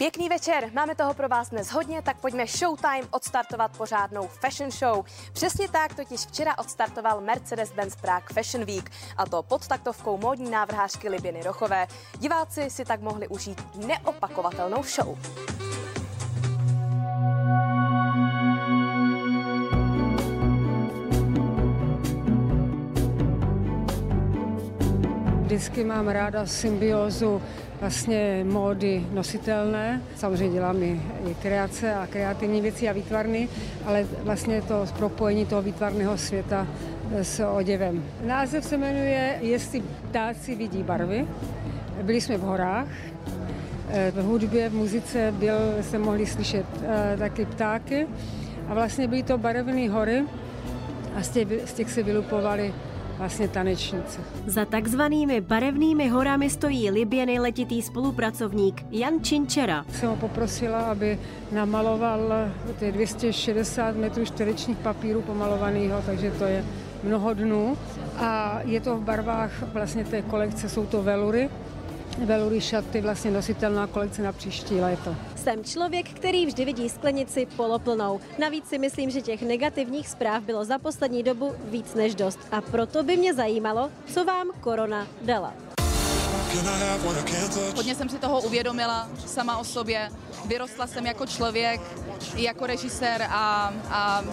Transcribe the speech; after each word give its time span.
Pěkný 0.00 0.28
večer, 0.28 0.70
máme 0.72 0.94
toho 0.94 1.14
pro 1.14 1.28
vás 1.28 1.48
dnes 1.48 1.70
hodně, 1.70 2.02
tak 2.02 2.20
pojďme 2.20 2.46
Showtime 2.46 3.08
odstartovat 3.10 3.76
pořádnou 3.76 4.28
fashion 4.28 4.70
show. 4.70 5.04
Přesně 5.32 5.68
tak 5.68 5.94
totiž 5.94 6.20
včera 6.20 6.58
odstartoval 6.58 7.20
Mercedes-Benz 7.20 8.00
Prague 8.00 8.34
Fashion 8.34 8.64
Week 8.64 8.90
a 9.16 9.26
to 9.26 9.42
pod 9.42 9.66
taktovkou 9.68 10.16
módní 10.16 10.50
návrhářky 10.50 11.08
Libiny 11.08 11.42
Rochové. 11.42 11.86
Diváci 12.18 12.70
si 12.70 12.84
tak 12.84 13.00
mohli 13.00 13.28
užít 13.28 13.62
neopakovatelnou 13.74 14.82
show. 14.82 15.18
Vždycky 25.60 25.84
mám 25.84 26.08
ráda 26.08 26.46
symbiózu 26.46 27.42
vlastně 27.80 28.46
módy 28.48 29.06
nositelné. 29.12 30.02
Samozřejmě 30.16 30.54
dělám 30.54 30.82
i, 30.82 31.00
kreace 31.42 31.94
a 31.94 32.06
kreativní 32.06 32.60
věci 32.60 32.88
a 32.88 32.92
výtvarny, 32.92 33.48
ale 33.84 34.06
vlastně 34.22 34.62
to 34.62 34.86
propojení 34.98 35.46
toho 35.46 35.62
výtvarného 35.62 36.18
světa 36.18 36.66
s 37.22 37.44
oděvem. 37.44 38.04
Název 38.24 38.64
se 38.64 38.76
jmenuje 38.76 39.38
Jestli 39.40 39.82
ptáci 40.08 40.54
vidí 40.54 40.82
barvy. 40.82 41.26
Byli 42.02 42.20
jsme 42.20 42.36
v 42.36 42.42
horách, 42.42 42.88
eh, 43.90 44.10
v 44.10 44.24
hudbě, 44.24 44.68
v 44.68 44.74
muzice 44.74 45.34
byl, 45.38 45.56
se 45.80 45.98
mohli 45.98 46.26
slyšet 46.26 46.66
uh, 46.76 47.18
taky 47.18 47.44
ptáky 47.44 48.06
a 48.68 48.74
vlastně 48.74 49.08
byly 49.08 49.22
to 49.22 49.38
barevné 49.38 49.90
hory 49.90 50.24
a 51.14 51.22
z 51.22 51.28
těch, 51.28 51.48
z 51.64 51.72
těch 51.72 51.90
se 51.90 52.02
vylupovali 52.02 52.72
vlastně 53.20 53.48
tanečnice. 53.48 54.20
Za 54.46 54.64
takzvanými 54.64 55.40
barevnými 55.40 56.08
horami 56.08 56.50
stojí 56.50 56.90
Liběny 56.90 57.38
letitý 57.38 57.82
spolupracovník 57.82 58.84
Jan 58.90 59.14
Činčera. 59.22 59.84
Jsem 59.92 60.08
ho 60.08 60.16
poprosila, 60.16 60.80
aby 60.80 61.18
namaloval 61.52 62.32
ty 62.78 62.92
260 62.92 63.96
metrů 63.96 64.24
čtverečních 64.24 64.78
papíru 64.78 65.22
pomalovaného, 65.22 66.02
takže 66.06 66.30
to 66.30 66.44
je 66.44 66.64
mnoho 67.04 67.34
dnů. 67.34 67.76
A 68.16 68.60
je 68.64 68.80
to 68.80 68.96
v 68.96 69.02
barvách 69.02 69.62
vlastně 69.72 70.04
té 70.04 70.22
kolekce, 70.22 70.68
jsou 70.68 70.86
to 70.86 71.02
velury, 71.02 71.48
velury 72.24 72.60
šaty, 72.60 73.00
vlastně 73.00 73.30
nositelná 73.30 73.86
kolekce 73.86 74.22
na 74.22 74.32
příští 74.32 74.74
léto. 74.74 75.16
Jsem 75.42 75.64
člověk, 75.64 76.12
který 76.12 76.46
vždy 76.46 76.64
vidí 76.64 76.88
sklenici 76.88 77.46
poloplnou. 77.56 78.20
Navíc 78.38 78.68
si 78.68 78.78
myslím, 78.78 79.10
že 79.10 79.20
těch 79.20 79.42
negativních 79.42 80.08
zpráv 80.08 80.42
bylo 80.42 80.64
za 80.64 80.78
poslední 80.78 81.22
dobu 81.22 81.54
víc 81.64 81.94
než 81.94 82.14
dost. 82.14 82.38
A 82.52 82.60
proto 82.60 83.02
by 83.02 83.16
mě 83.16 83.34
zajímalo, 83.34 83.90
co 84.12 84.24
vám 84.24 84.50
korona 84.60 85.06
dala. 85.22 85.54
Hodně 87.76 87.94
jsem 87.94 88.08
si 88.08 88.18
toho 88.18 88.40
uvědomila 88.40 89.08
sama 89.26 89.58
o 89.58 89.64
sobě. 89.64 90.10
Vyrostla 90.46 90.86
jsem 90.86 91.06
jako 91.06 91.26
člověk, 91.26 91.80
jako 92.36 92.66
režisér 92.66 93.22
a, 93.22 93.74
a 93.90 94.24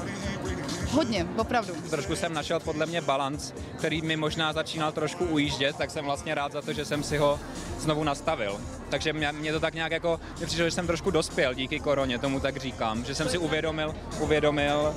Hodně, 0.91 1.27
opravdu. 1.37 1.73
Trošku 1.89 2.15
jsem 2.15 2.33
našel 2.33 2.59
podle 2.59 2.85
mě 2.85 3.01
balans, 3.01 3.53
který 3.77 4.01
mi 4.01 4.15
možná 4.15 4.53
začínal 4.53 4.91
trošku 4.91 5.25
ujíždět, 5.25 5.75
tak 5.75 5.91
jsem 5.91 6.05
vlastně 6.05 6.35
rád 6.35 6.51
za 6.51 6.61
to, 6.61 6.73
že 6.73 6.85
jsem 6.85 7.03
si 7.03 7.17
ho 7.17 7.39
znovu 7.79 8.03
nastavil. 8.03 8.61
Takže 8.89 9.13
mě, 9.13 9.31
mě 9.31 9.53
to 9.53 9.59
tak 9.59 9.73
nějak 9.73 9.91
jako, 9.91 10.19
mě 10.37 10.45
přišlo, 10.45 10.65
že 10.65 10.71
jsem 10.71 10.87
trošku 10.87 11.11
dospěl 11.11 11.53
díky 11.53 11.79
koroně, 11.79 12.19
tomu 12.19 12.39
tak 12.39 12.57
říkám, 12.57 13.05
že 13.05 13.15
jsem 13.15 13.29
si 13.29 13.37
uvědomil, 13.37 13.95
uvědomil, 14.19 14.95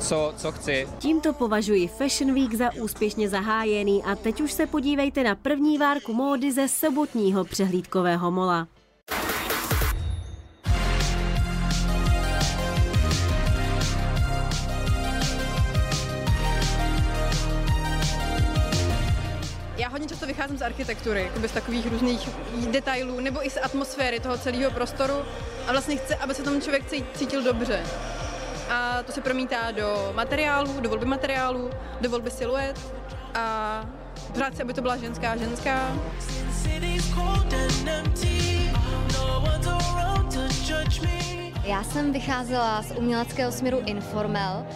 co, 0.00 0.34
co 0.36 0.52
chci. 0.52 0.88
Tímto 0.98 1.32
považuji 1.32 1.88
Fashion 1.88 2.34
Week 2.34 2.54
za 2.54 2.72
úspěšně 2.72 3.28
zahájený 3.28 4.02
a 4.04 4.14
teď 4.14 4.40
už 4.40 4.52
se 4.52 4.66
podívejte 4.66 5.24
na 5.24 5.34
první 5.34 5.78
várku 5.78 6.12
módy 6.12 6.52
ze 6.52 6.68
sobotního 6.68 7.44
přehlídkového 7.44 8.30
mola. 8.30 8.68
Vycházím 20.48 20.58
z 20.58 20.62
architektury, 20.62 21.22
jako 21.22 21.48
z 21.48 21.52
takových 21.52 21.86
různých 21.86 22.28
detailů, 22.70 23.20
nebo 23.20 23.46
i 23.46 23.50
z 23.50 23.58
atmosféry 23.62 24.20
toho 24.20 24.38
celého 24.38 24.70
prostoru 24.70 25.14
a 25.66 25.72
vlastně 25.72 25.96
chce, 25.96 26.16
aby 26.16 26.34
se 26.34 26.42
tomu 26.42 26.60
člověk 26.60 26.84
cítil 27.14 27.42
dobře. 27.42 27.80
A 28.70 29.02
to 29.02 29.12
se 29.12 29.20
promítá 29.20 29.70
do 29.70 30.12
materiálů, 30.16 30.80
do 30.80 30.88
volby 30.88 31.06
materiálů, 31.06 31.70
do 32.00 32.10
volby 32.10 32.30
siluet 32.30 32.80
a 33.34 33.84
si, 34.56 34.62
aby 34.62 34.74
to 34.74 34.82
byla 34.82 34.96
ženská 34.96 35.36
ženská. 35.36 35.96
Já 41.64 41.84
jsem 41.84 42.12
vycházela 42.12 42.82
z 42.82 42.92
uměleckého 42.96 43.52
směru 43.52 43.82
Informel, 43.86 44.66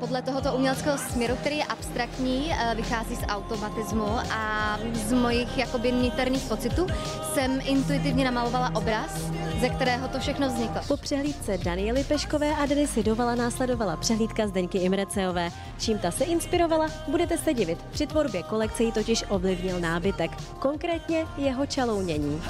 podle 0.00 0.22
tohoto 0.22 0.54
uměleckého 0.54 0.98
směru, 0.98 1.36
který 1.36 1.56
je 1.56 1.64
abstraktní, 1.64 2.52
eh, 2.52 2.74
vychází 2.74 3.16
z 3.16 3.26
automatismu 3.28 4.06
a 4.30 4.78
z 4.94 5.12
mojich 5.12 5.58
jakoby 5.58 5.92
niterných 5.92 6.42
pocitů, 6.42 6.86
jsem 7.34 7.60
intuitivně 7.64 8.24
namalovala 8.24 8.70
obraz, 8.74 9.30
ze 9.60 9.68
kterého 9.68 10.08
to 10.08 10.18
všechno 10.18 10.48
vzniklo. 10.48 10.80
Po 10.88 10.96
přehlídce 10.96 11.58
Daniely 11.58 12.04
Peškové 12.04 12.56
a 12.56 12.66
Denisy 12.66 13.02
Dovala 13.02 13.34
následovala 13.34 13.96
přehlídka 13.96 14.46
Zdeňky 14.46 14.78
Imreceové. 14.78 15.50
Čím 15.78 15.98
ta 15.98 16.10
se 16.10 16.24
inspirovala, 16.24 16.86
budete 17.08 17.38
se 17.38 17.54
divit. 17.54 17.78
Při 17.90 18.06
tvorbě 18.06 18.42
kolekce 18.42 18.82
ji 18.82 18.92
totiž 18.92 19.24
ovlivnil 19.28 19.80
nábytek, 19.80 20.30
konkrétně 20.58 21.26
jeho 21.36 21.66
čalounění. 21.66 22.42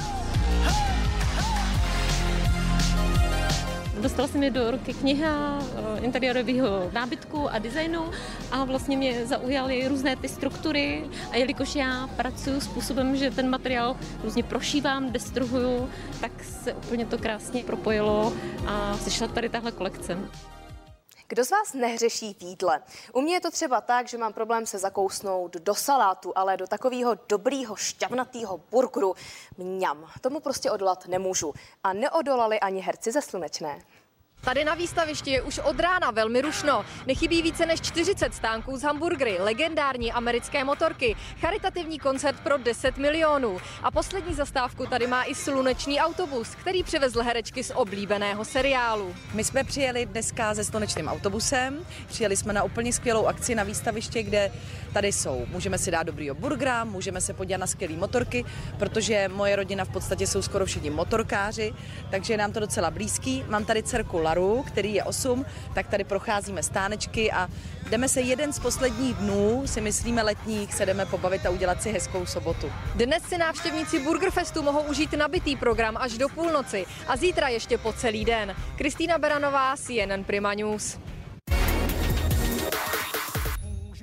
Dostala 4.00 4.28
se 4.28 4.38
mi 4.38 4.50
do 4.50 4.71
ruky 4.71 4.94
kniha 4.94 5.59
eh, 5.61 6.00
interiérového 6.05 6.91
nábytku 6.93 7.49
a 7.50 7.59
designu 7.59 8.11
a 8.53 8.65
vlastně 8.65 8.97
mě 8.97 9.27
zaujaly 9.27 9.88
různé 9.88 10.16
ty 10.16 10.28
struktury 10.28 11.05
a 11.31 11.37
jelikož 11.37 11.77
já 11.77 12.06
pracuji 12.16 12.61
způsobem, 12.61 13.16
že 13.16 13.31
ten 13.31 13.50
materiál 13.50 13.97
různě 14.25 14.43
prošívám, 14.43 15.12
destruhuju, 15.12 15.88
tak 16.21 16.33
se 16.44 16.72
úplně 16.72 17.06
to 17.06 17.19
krásně 17.19 17.65
propojilo 17.65 18.33
a 18.66 18.97
sešla 18.97 19.28
tady 19.28 19.49
tahle 19.49 19.72
kolekce. 19.72 20.19
Kdo 21.30 21.44
z 21.44 21.50
vás 21.50 21.72
nehřeší 21.72 22.34
v 22.34 22.42
jídle? 22.42 22.82
U 23.12 23.20
mě 23.20 23.34
je 23.34 23.41
to 23.41 23.50
třeba 23.50 23.80
tak, 23.80 24.08
že 24.08 24.18
mám 24.18 24.32
problém 24.32 24.66
se 24.66 24.78
zakousnout 24.78 25.56
do 25.56 25.74
salátu, 25.74 26.32
ale 26.34 26.56
do 26.56 26.66
takového 26.66 27.14
dobrýho, 27.28 27.76
šťavnatého 27.76 28.60
burgeru 28.70 29.14
mňam. 29.58 30.10
Tomu 30.20 30.40
prostě 30.40 30.70
odolat 30.70 31.06
nemůžu. 31.06 31.54
A 31.84 31.92
neodolali 31.92 32.60
ani 32.60 32.80
herci 32.80 33.12
ze 33.12 33.22
Slunečné. 33.22 33.82
Tady 34.42 34.64
na 34.64 34.74
výstavišti 34.74 35.30
je 35.30 35.42
už 35.42 35.58
od 35.58 35.80
rána 35.80 36.10
velmi 36.10 36.42
rušno. 36.42 36.84
Nechybí 37.06 37.42
více 37.42 37.66
než 37.66 37.80
40 37.80 38.34
stánků 38.34 38.76
z 38.76 38.82
hamburgery, 38.82 39.36
legendární 39.40 40.12
americké 40.12 40.64
motorky, 40.64 41.16
charitativní 41.40 41.98
koncert 41.98 42.40
pro 42.40 42.58
10 42.58 42.98
milionů. 42.98 43.58
A 43.82 43.90
poslední 43.90 44.34
zastávku 44.34 44.86
tady 44.86 45.06
má 45.06 45.24
i 45.24 45.34
slunečný 45.34 46.00
autobus, 46.00 46.54
který 46.54 46.82
přivezl 46.82 47.22
herečky 47.22 47.64
z 47.64 47.72
oblíbeného 47.74 48.44
seriálu. 48.44 49.14
My 49.34 49.44
jsme 49.44 49.64
přijeli 49.64 50.06
dneska 50.06 50.54
se 50.54 50.64
slunečným 50.64 51.08
autobusem, 51.08 51.86
přijeli 52.06 52.36
jsme 52.36 52.52
na 52.52 52.62
úplně 52.62 52.92
skvělou 52.92 53.26
akci 53.26 53.54
na 53.54 53.62
výstaviště, 53.62 54.22
kde 54.22 54.52
tady 54.92 55.12
jsou. 55.12 55.46
Můžeme 55.50 55.78
si 55.78 55.90
dát 55.90 56.02
dobrý 56.02 56.30
burgera, 56.30 56.84
můžeme 56.84 57.20
se 57.20 57.34
podívat 57.34 57.58
na 57.58 57.66
skvělé 57.66 57.94
motorky, 57.96 58.44
protože 58.78 59.28
moje 59.28 59.56
rodina 59.56 59.84
v 59.84 59.88
podstatě 59.88 60.26
jsou 60.26 60.42
skoro 60.42 60.66
všichni 60.66 60.90
motorkáři, 60.90 61.74
takže 62.10 62.32
je 62.32 62.36
nám 62.36 62.52
to 62.52 62.60
docela 62.60 62.90
blízký. 62.90 63.44
Mám 63.48 63.64
tady 63.64 63.82
dcerku 63.82 64.18
Laru, 64.30 64.62
který 64.66 64.94
je 64.94 65.04
8, 65.04 65.44
tak 65.74 65.86
tady 65.86 66.04
procházíme 66.04 66.62
stánečky 66.62 67.32
a 67.32 67.48
jdeme 67.91 68.08
se 68.08 68.20
jeden 68.20 68.52
z 68.52 68.58
posledních 68.58 69.14
dnů, 69.14 69.62
si 69.66 69.80
myslíme 69.80 70.22
letních, 70.22 70.75
se 70.75 70.87
jdeme 70.87 71.06
pobavit 71.06 71.46
a 71.46 71.50
udělat 71.50 71.82
si 71.82 71.93
hezkou 71.93 72.26
sobotu. 72.26 72.72
Dnes 72.94 73.22
si 73.22 73.38
návštěvníci 73.38 73.99
Burgerfestu 74.05 74.62
mohou 74.62 74.82
užít 74.82 75.12
nabitý 75.12 75.56
program 75.56 75.96
až 75.96 76.19
do 76.19 76.28
půlnoci 76.28 76.87
a 77.08 77.16
zítra 77.16 77.49
ještě 77.49 77.78
po 77.78 77.93
celý 77.93 78.25
den. 78.25 78.55
Kristýna 78.76 79.19
Beranová, 79.19 79.76
CNN 79.76 80.25
Prima 80.26 80.55
News. 80.55 80.99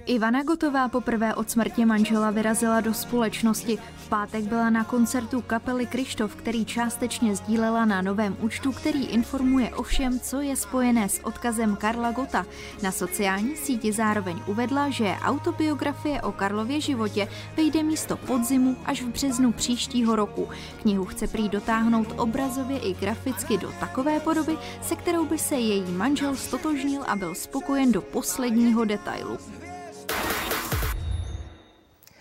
Ivana 0.05 0.43
Gotová 0.43 0.89
poprvé 0.89 1.35
od 1.35 1.51
smrti 1.51 1.85
manžela 1.85 2.31
vyrazila 2.31 2.81
do 2.81 2.93
společnosti. 2.93 3.77
Pátek 4.09 4.43
byla 4.43 4.69
na 4.69 4.83
koncertu 4.83 5.41
kapely 5.41 5.85
Krištof, 5.85 6.35
který 6.35 6.65
částečně 6.65 7.35
sdílela 7.35 7.85
na 7.85 8.01
novém 8.01 8.37
účtu, 8.39 8.71
který 8.71 9.05
informuje 9.05 9.75
o 9.75 9.83
všem, 9.83 10.19
co 10.19 10.41
je 10.41 10.55
spojené 10.55 11.09
s 11.09 11.19
odkazem 11.23 11.75
Karla 11.75 12.11
Gota. 12.11 12.45
Na 12.83 12.91
sociální 12.91 13.55
síti 13.55 13.91
zároveň 13.91 14.39
uvedla, 14.47 14.89
že 14.89 15.15
autobiografie 15.23 16.21
o 16.21 16.31
Karlově 16.31 16.81
životě 16.81 17.27
vyjde 17.57 17.83
místo 17.83 18.17
podzimu 18.17 18.77
až 18.85 19.01
v 19.01 19.07
březnu 19.07 19.51
příštího 19.51 20.15
roku. 20.15 20.49
Knihu 20.81 21.05
chce 21.05 21.27
prý 21.27 21.49
dotáhnout 21.49 22.07
obrazově 22.17 22.79
i 22.79 22.93
graficky 22.93 23.57
do 23.57 23.71
takové 23.79 24.19
podoby, 24.19 24.57
se 24.81 24.95
kterou 24.95 25.25
by 25.25 25.37
se 25.37 25.55
její 25.55 25.91
manžel 25.91 26.35
stotožnil 26.35 27.03
a 27.07 27.15
byl 27.15 27.35
spokojen 27.35 27.91
do 27.91 28.01
posledního 28.01 28.85
detailu. 28.85 29.37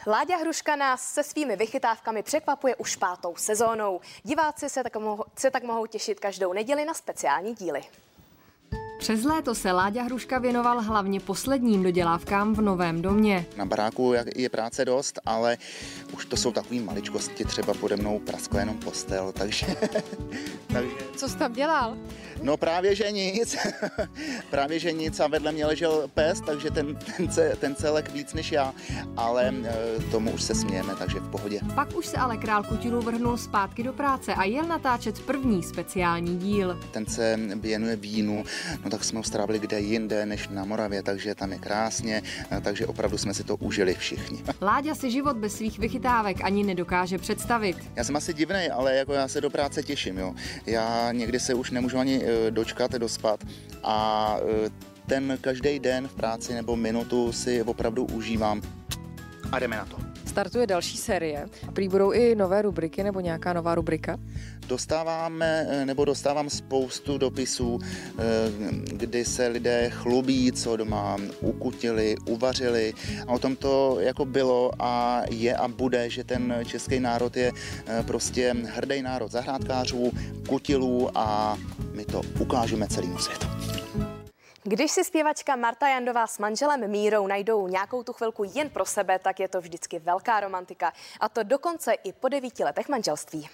Láďa 0.09 0.37
Hruška 0.37 0.77
nás 0.77 1.15
se 1.15 1.23
svými 1.23 1.57
vychytávkami 1.57 2.23
překvapuje 2.23 2.77
už 2.77 2.97
pátou 2.97 3.37
sezónou. 3.37 4.01
Diváci 4.23 4.69
se 4.69 4.83
tak, 4.83 4.97
mohou, 4.97 5.25
se 5.37 5.51
tak 5.51 5.63
mohou 5.63 5.87
těšit 5.87 6.21
každou 6.21 6.53
neděli 6.53 6.85
na 6.85 6.95
speciální 6.95 7.55
díly. 7.55 7.85
Přes 8.99 9.25
léto 9.25 9.55
se 9.55 9.73
Láďa 9.73 10.03
Hruška 10.03 10.39
věnoval 10.39 10.83
hlavně 10.83 11.21
posledním 11.21 11.83
dodělávkám 11.83 12.55
v 12.55 12.61
novém 12.61 13.03
domě. 13.03 13.47
Na 13.57 13.65
baráku 13.65 14.15
je 14.37 14.49
práce 14.49 14.85
dost, 14.85 15.19
ale 15.27 15.59
už 16.13 16.25
to 16.25 16.37
jsou 16.37 16.53
takové 16.53 16.81
maličkosti, 16.81 17.45
třeba 17.45 17.75
pode 17.75 17.97
mnou 17.97 18.19
praskla 18.19 18.61
jenom 18.61 18.77
postel, 18.77 19.33
takže... 19.33 19.67
takže... 20.73 20.95
Co 21.17 21.29
jsi 21.29 21.37
tam 21.37 21.53
dělal? 21.53 21.97
No 22.43 22.57
právě, 22.57 22.95
že 22.95 23.13
nic. 23.13 23.57
právě, 24.51 24.79
že 24.79 24.93
nic 24.93 25.21
a 25.21 25.27
vedle 25.27 25.53
mě 25.53 25.67
ležel 25.67 26.11
pes, 26.15 26.41
takže 26.41 26.71
ten, 26.71 26.97
ten, 26.97 27.29
ten 27.59 27.75
celek 27.75 28.13
víc 28.13 28.35
než 28.35 28.53
já, 28.53 28.75
ale 29.17 29.55
e, 29.65 30.03
tomu 30.11 30.31
už 30.31 30.43
se 30.43 30.55
smějeme, 30.55 30.95
takže 30.95 31.19
v 31.19 31.31
pohodě. 31.31 31.61
Pak 31.75 31.97
už 31.97 32.07
se 32.07 32.17
ale 32.17 32.37
král 32.37 32.63
kutilů 32.63 33.01
vrhnul 33.01 33.37
zpátky 33.37 33.83
do 33.83 33.93
práce 33.93 34.35
a 34.35 34.45
jel 34.45 34.67
natáčet 34.67 35.21
první 35.21 35.63
speciální 35.63 36.39
díl. 36.39 36.81
Ten 36.91 37.07
se 37.07 37.41
věnuje 37.55 37.97
vínu, 37.97 38.45
no 38.87 38.91
tak 38.91 39.05
jsme 39.05 39.19
ho 39.19 39.23
strávili 39.23 39.59
kde 39.59 39.81
jinde 39.81 40.27
než 40.27 40.49
na 40.49 40.65
Moravě, 40.65 41.03
takže 41.03 41.35
tam 41.35 41.53
je 41.53 41.59
krásně, 41.59 42.23
e, 42.53 42.61
takže 42.61 42.87
opravdu 42.87 43.19
jsme 43.19 43.35
si 43.35 43.45
to 43.45 43.57
užili 43.57 43.95
všichni. 43.95 44.43
Láďa 44.63 44.95
si 44.95 45.11
život 45.11 45.37
bez 45.37 45.57
svých 45.57 45.79
vychytávek 45.79 46.37
ani 46.45 46.65
nedokáže 46.65 47.19
představit. 47.19 47.77
Já 47.97 48.05
jsem 48.05 48.17
asi 48.17 48.35
divný, 48.35 48.71
ale 48.71 48.95
jako 48.95 49.13
já 49.13 49.29
se 49.29 49.41
do 49.41 49.51
práce 49.51 49.83
těším. 49.83 50.19
Jo. 50.19 50.35
Já 50.67 51.13
někdy 51.13 51.41
se 51.41 51.55
už 51.55 51.71
nemůžu 51.71 51.99
ani 51.99 52.23
e, 52.25 52.51
dočkat, 52.51 52.93
dospat 52.93 53.45
a 53.83 54.37
ten 55.07 55.39
každý 55.41 55.79
den 55.79 56.09
v 56.09 56.15
práci 56.15 56.55
nebo 56.55 56.77
minutu 56.77 57.33
si 57.33 57.63
opravdu 57.63 58.05
užívám 58.05 58.63
a 59.53 59.59
jdeme 59.59 59.77
na 59.77 59.85
to. 59.85 60.06
Startuje 60.37 60.67
další 60.67 60.97
série. 60.97 61.49
Prý 61.73 61.89
budou 61.89 62.13
i 62.13 62.35
nové 62.35 62.63
rubriky 62.63 63.03
nebo 63.03 63.21
nějaká 63.21 63.53
nová 63.53 63.75
rubrika? 63.75 64.17
Dostáváme 64.69 65.67
nebo 65.85 66.05
dostávám 66.05 66.51
spoustu 66.51 67.19
dopisů, 67.19 67.79
eh, 67.83 68.23
kdy 68.97 69.25
se 69.25 69.47
lidé 69.49 69.91
chlubí, 69.91 70.53
co 70.53 70.77
doma 70.77 71.17
ukutili, 71.41 72.17
uvařili. 72.29 72.93
A 73.27 73.33
o 73.33 73.39
tom 73.39 73.57
to 73.57 73.97
jako 74.01 74.25
bylo 74.25 74.71
a 74.79 75.23
je 75.31 75.57
a 75.57 75.69
bude, 75.69 76.11
že 76.11 76.25
ten 76.25 76.55
český 76.67 77.01
národ 77.01 77.37
je 77.37 77.53
eh, 77.87 78.03
prostě 78.03 78.55
hrdý 78.65 79.03
národ 79.03 79.33
zahrádkářů, 79.33 80.13
kutilů 80.49 81.19
a 81.19 81.59
my 81.93 82.05
to 82.05 82.21
ukážeme 82.41 82.89
celému 82.89 83.19
světu. 83.19 83.47
Když 84.69 84.91
si 84.91 85.05
zpěvačka 85.05 85.57
Marta 85.57 85.89
Jandová 85.89 86.27
s 86.27 86.39
manželem 86.39 86.91
Mírou 86.91 87.27
najdou 87.27 87.69
nějakou 87.69 88.03
tu 88.03 88.13
chvilku 88.13 88.45
jen 88.55 88.71
pro 88.71 88.85
sebe, 88.85 89.19
tak 89.19 89.41
je 89.41 89.49
to 89.49 89.61
vždycky 89.61 89.99
velká 89.99 90.41
romantika. 90.41 90.93
A 91.21 91.29
to 91.29 91.43
dokonce 91.43 91.93
i 91.93 92.13
po 92.13 92.29
devíti 92.29 92.65
letech 92.65 92.89
manželství. 92.89 93.49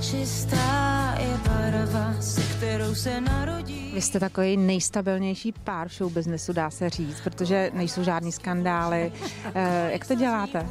Čistá 0.00 1.14
je 1.20 1.36
barva, 1.48 2.22
se 2.22 2.40
kterou 2.56 2.94
se 2.94 3.20
narodí. 3.20 3.90
Vy 3.94 4.00
jste 4.00 4.20
takový 4.20 4.56
nejstabilnější 4.56 5.52
pár 5.52 5.88
v 5.88 5.92
show 5.92 6.12
businessu, 6.12 6.52
dá 6.52 6.70
se 6.70 6.90
říct, 6.90 7.20
protože 7.20 7.70
nejsou 7.74 8.02
žádný 8.02 8.32
skandály. 8.32 9.12
Eh, 9.54 9.92
jak 9.92 10.06
to 10.06 10.14
děláte? 10.14 10.66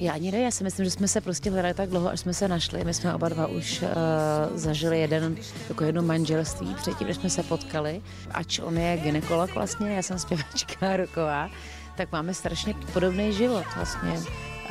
Já 0.00 0.12
ani 0.12 0.32
ne, 0.32 0.38
já 0.38 0.50
si 0.50 0.64
myslím, 0.64 0.84
že 0.84 0.90
jsme 0.90 1.08
se 1.08 1.20
prostě 1.20 1.50
hledali 1.50 1.74
tak 1.74 1.88
dlouho, 1.88 2.08
až 2.08 2.20
jsme 2.20 2.34
se 2.34 2.48
našli. 2.48 2.84
My 2.84 2.94
jsme 2.94 3.14
oba 3.14 3.28
dva 3.28 3.46
už 3.46 3.82
uh, 3.82 3.88
zažili 4.58 5.00
jeden, 5.00 5.36
jako 5.68 5.84
jedno 5.84 6.02
manželství 6.02 6.74
předtím, 6.74 7.06
než 7.06 7.16
jsme 7.16 7.30
se 7.30 7.42
potkali. 7.42 8.02
Ač 8.30 8.58
on 8.58 8.78
je 8.78 8.96
ginekolog 8.96 9.54
vlastně, 9.54 9.90
já 9.90 10.02
jsem 10.02 10.18
zpěvačka 10.18 10.96
roková, 10.96 11.50
tak 11.96 12.12
máme 12.12 12.34
strašně 12.34 12.74
podobný 12.92 13.32
život 13.32 13.64
vlastně. 13.76 14.20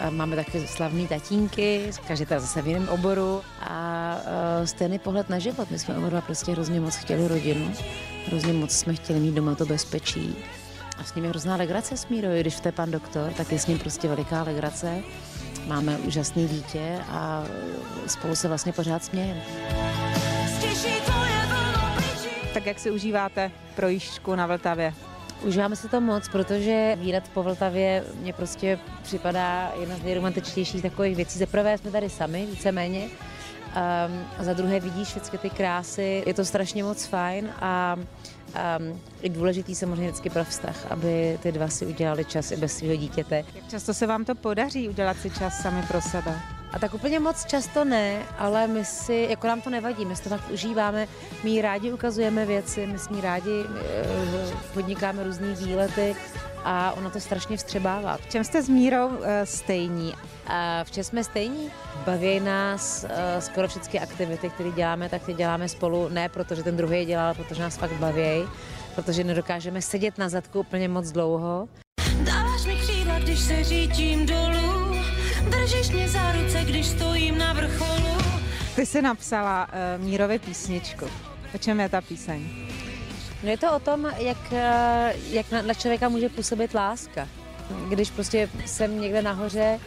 Máme 0.09 0.35
taky 0.35 0.67
slavný 0.67 1.07
tatínky, 1.07 1.91
každý 2.07 2.25
to 2.25 2.39
zase 2.39 2.61
v 2.61 2.67
jiném 2.67 2.89
oboru 2.89 3.41
a 3.61 4.15
uh, 4.59 4.65
stejný 4.65 4.99
pohled 4.99 5.29
na 5.29 5.39
život. 5.39 5.71
My 5.71 5.79
jsme 5.79 5.97
oba 5.97 6.09
dva 6.09 6.21
prostě 6.21 6.51
hrozně 6.51 6.81
moc 6.81 6.95
chtěli 6.95 7.27
rodinu, 7.27 7.71
hrozně 8.27 8.53
moc 8.53 8.71
jsme 8.71 8.93
chtěli 8.93 9.19
mít 9.19 9.35
doma 9.35 9.55
to 9.55 9.65
bezpečí 9.65 10.35
a 10.99 11.03
s 11.03 11.15
ním 11.15 11.23
je 11.23 11.29
hrozná 11.29 11.55
legrace 11.55 11.97
s 11.97 12.07
Mírou, 12.07 12.29
když 12.39 12.59
to 12.59 12.67
je 12.67 12.71
pan 12.71 12.91
doktor, 12.91 13.33
tak 13.33 13.51
je 13.51 13.59
s 13.59 13.67
ním 13.67 13.79
prostě 13.79 14.07
veliká 14.07 14.43
legrace. 14.43 15.03
Máme 15.67 15.97
úžasné 15.97 16.43
dítě 16.43 16.99
a 17.09 17.43
spolu 18.07 18.35
se 18.35 18.47
vlastně 18.47 18.73
pořád 18.73 19.03
smějeme. 19.03 19.41
Tak 22.53 22.65
jak 22.65 22.79
si 22.79 22.91
užíváte 22.91 23.51
projížďku 23.75 24.35
na 24.35 24.47
Vltavě? 24.47 24.93
Užíváme 25.41 25.75
si 25.75 25.89
to 25.89 26.01
moc, 26.01 26.29
protože 26.29 26.97
výlet 26.99 27.23
po 27.33 27.43
Vltavě 27.43 28.03
mě 28.21 28.33
prostě 28.33 28.79
připadá 29.03 29.71
jedna 29.79 29.95
z 29.95 30.03
nejromantičtějších 30.03 30.81
takových 30.81 31.15
věcí. 31.15 31.39
Za 31.39 31.45
prvé 31.45 31.77
jsme 31.77 31.91
tady 31.91 32.09
sami, 32.09 32.45
víceméně, 32.45 33.07
um, 33.75 34.25
a 34.38 34.44
za 34.44 34.54
druhé 34.54 34.80
vidíš 34.80 35.07
všechny 35.07 35.39
ty 35.39 35.50
krásy. 35.50 36.24
Je 36.25 36.33
to 36.33 36.45
strašně 36.45 36.83
moc 36.83 37.06
fajn 37.06 37.50
a 37.62 37.95
Um, 38.80 39.01
je 39.21 39.30
důležitý 39.30 39.75
samozřejmě 39.75 40.07
vždycky 40.07 40.30
pro 40.30 40.44
vztah, 40.44 40.92
aby 40.92 41.39
ty 41.42 41.51
dva 41.51 41.68
si 41.68 41.86
udělali 41.86 42.25
čas 42.25 42.51
i 42.51 42.57
bez 42.57 42.77
svého 42.77 42.95
dítěte. 42.95 43.44
Jak 43.56 43.69
často 43.69 43.94
se 43.94 44.07
vám 44.07 44.25
to 44.25 44.36
podaří 44.36 44.89
udělat 44.89 45.18
si 45.18 45.30
čas 45.30 45.62
sami 45.62 45.83
pro 45.88 46.01
sebe? 46.01 46.39
A 46.71 46.80
tak 46.80 46.94
úplně 46.94 47.19
moc 47.19 47.45
často 47.45 47.86
ne, 47.86 48.21
ale 48.38 48.68
my 48.68 48.86
si, 48.86 49.27
jako 49.30 49.48
nám 49.48 49.62
to 49.62 49.69
nevadí, 49.69 50.06
my 50.06 50.16
si 50.16 50.24
to 50.24 50.30
fakt 50.30 50.50
užíváme, 50.51 51.07
my 51.44 51.62
rádi 51.62 51.92
ukazujeme 51.92 52.45
věci, 52.45 52.88
my 52.88 53.00
s 53.00 53.10
ní 53.10 53.21
rádi 53.21 53.63
podnikáme 54.74 55.24
různé 55.24 55.48
výlety 55.48 56.16
a 56.63 56.91
ona 56.91 57.09
to 57.09 57.19
strašně 57.19 57.57
vstřebává. 57.57 58.17
V 58.17 58.29
čem 58.29 58.44
jste 58.44 58.63
s 58.63 58.69
Mírou 58.69 59.07
uh, 59.07 59.25
stejní? 59.44 60.13
A 60.47 60.83
v 60.83 60.91
čem 60.91 61.03
jsme 61.03 61.23
stejní? 61.23 61.71
Baví 62.06 62.39
nás 62.39 63.03
uh, 63.03 63.09
skoro 63.39 63.67
všechny 63.67 64.00
aktivity, 64.00 64.50
které 64.50 64.71
děláme, 64.71 65.09
tak 65.09 65.23
ty 65.23 65.33
děláme 65.33 65.69
spolu, 65.69 66.09
ne 66.09 66.29
protože 66.29 66.63
ten 66.63 66.77
druhý 66.77 66.97
je 66.97 67.06
dělal, 67.06 67.25
ale 67.25 67.33
protože 67.33 67.61
nás 67.61 67.77
fakt 67.77 67.94
baví, 67.94 68.47
protože 68.95 69.23
nedokážeme 69.23 69.81
sedět 69.81 70.17
na 70.17 70.29
zadku 70.29 70.59
úplně 70.59 70.88
moc 70.88 71.11
dlouho. 71.11 71.67
Dáváš 72.23 72.65
mi 72.65 72.75
křídla, 72.75 73.19
když 73.19 73.39
se 73.39 73.63
řítím 73.63 74.25
dolů, 74.25 74.95
držíš 75.50 75.89
mě 75.89 76.09
za 76.09 76.31
ruce, 76.31 76.63
když 76.63 76.88
stojím 76.88 77.38
na 77.38 77.53
vrcholu. 77.53 78.17
Ty 78.75 78.85
jsi 78.85 79.01
napsala 79.01 79.67
uh, 79.67 80.06
Mírovi 80.06 80.39
písničku. 80.39 81.06
O 81.56 81.57
čem 81.57 81.79
je 81.79 81.89
ta 81.89 82.01
píseň? 82.01 82.69
No 83.44 83.50
je 83.50 83.57
to 83.57 83.75
o 83.75 83.80
tom, 83.80 84.12
jak, 84.18 84.53
eh, 84.53 85.13
jak 85.30 85.51
na, 85.51 85.62
na 85.62 85.74
člověka 85.74 86.09
může 86.09 86.30
působit 86.30 86.74
láska. 86.74 87.27
Když 87.89 88.12
prostě 88.12 88.50
jsem 88.66 89.02
někde 89.02 89.21
nahoře, 89.21 89.80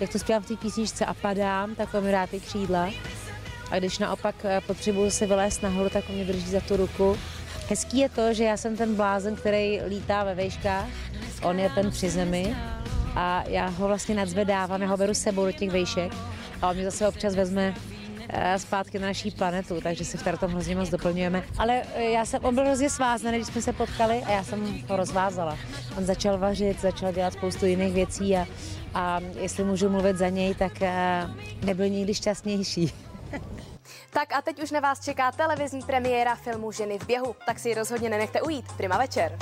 jak 0.00 0.12
to 0.12 0.18
zpívám 0.18 0.42
v 0.42 0.48
té 0.48 0.56
písničce 0.56 1.06
a 1.06 1.14
padám, 1.14 1.74
tak 1.74 1.88
mi 2.00 2.10
rád 2.10 2.30
ty 2.30 2.40
křídla. 2.40 2.90
A 3.70 3.78
když 3.78 3.98
naopak 3.98 4.34
eh, 4.44 4.60
potřebuju 4.66 5.10
se 5.10 5.26
vylézt 5.26 5.62
nahoru, 5.62 5.90
tak 5.90 6.08
mě 6.08 6.24
drží 6.24 6.50
za 6.50 6.60
tu 6.60 6.76
ruku. 6.76 7.18
Hezký 7.68 7.98
je 7.98 8.08
to, 8.08 8.34
že 8.34 8.44
já 8.44 8.56
jsem 8.56 8.76
ten 8.76 8.94
blázen, 8.94 9.36
který 9.36 9.80
lítá 9.88 10.24
ve 10.24 10.34
vejškách, 10.34 10.88
on 11.42 11.58
je 11.58 11.70
ten 11.70 11.90
při 11.90 12.10
zemi 12.10 12.56
a 13.16 13.44
já 13.48 13.66
ho 13.66 13.86
vlastně 13.86 14.14
nadzvedávám, 14.14 14.82
já 14.82 14.88
ho 14.88 14.96
beru 14.96 15.14
sebou 15.14 15.44
do 15.44 15.52
těch 15.52 15.70
vejšek 15.70 16.12
a 16.62 16.70
on 16.70 16.76
mě 16.76 16.84
zase 16.84 17.08
občas 17.08 17.34
vezme 17.34 17.74
zpátky 18.56 18.98
na 18.98 19.06
naší 19.06 19.30
planetu, 19.30 19.80
takže 19.80 20.04
si 20.04 20.18
v 20.18 20.38
tom 20.38 20.50
hrozně 20.50 20.76
moc 20.76 20.90
doplňujeme. 20.90 21.44
Ale 21.58 21.82
eh, 21.94 22.02
já 22.02 22.24
jsem, 22.24 22.44
on 22.44 22.54
byl 22.54 22.64
hrozně 22.64 22.90
svázaný, 22.90 23.38
když 23.38 23.48
jsme 23.48 23.62
se 23.62 23.72
potkali 23.72 24.22
a 24.22 24.30
já 24.30 24.44
jsem 24.44 24.82
ho 24.88 24.96
rozvázala. 24.96 25.58
On 25.98 26.04
začal 26.04 26.38
vařit, 26.38 26.80
začal 26.80 27.12
dělat 27.12 27.32
spoustu 27.32 27.66
jiných 27.66 27.94
věcí 27.94 28.36
a, 28.36 28.46
a 28.94 29.20
jestli 29.40 29.64
můžu 29.64 29.88
mluvit 29.88 30.16
za 30.16 30.28
něj, 30.28 30.54
tak 30.54 30.82
eh, 30.82 31.28
nebyl 31.64 31.88
nikdy 31.88 32.14
šťastnější. 32.14 32.92
Tak 34.10 34.32
a 34.32 34.42
teď 34.42 34.62
už 34.62 34.70
na 34.70 34.80
vás 34.80 35.04
čeká 35.04 35.32
televizní 35.32 35.82
premiéra 35.82 36.34
filmu 36.34 36.72
Ženy 36.72 36.98
v 36.98 37.06
běhu, 37.06 37.36
tak 37.46 37.58
si 37.58 37.68
ji 37.68 37.74
rozhodně 37.74 38.10
nenechte 38.10 38.42
ujít. 38.42 38.72
Prima 38.76 38.98
večer. 38.98 39.38